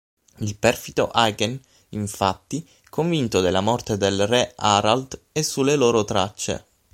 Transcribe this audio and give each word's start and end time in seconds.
Il 0.37 0.55
perfido 0.57 1.11
Hagen, 1.13 1.61
infatti, 1.89 2.67
convinto 2.89 3.39
della 3.39 3.61
morte 3.61 3.97
del 3.97 4.25
re 4.25 4.53
Harald, 4.55 5.25
è 5.31 5.43
sulle 5.43 5.75
loro 5.75 6.03
tracce. 6.05 6.65